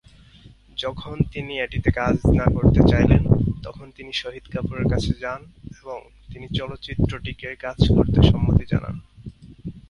[0.77, 3.23] যখন তিনি এটিতে কাজ না করতে চাইলেন,
[3.63, 5.41] তখন তিনি শহীদ কাপুরের কাছে যান
[5.79, 5.99] এবং
[6.31, 8.95] তিনি চলচ্চিত্রটিতে কাজ করতে সম্মতি জানান।